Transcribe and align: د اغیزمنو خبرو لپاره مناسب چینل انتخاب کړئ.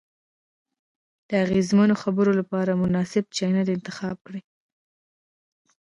د 1.27 1.29
اغیزمنو 1.45 1.95
خبرو 2.03 2.31
لپاره 2.39 2.79
مناسب 2.83 3.23
چینل 3.37 3.67
انتخاب 3.75 4.17
کړئ. 4.25 4.41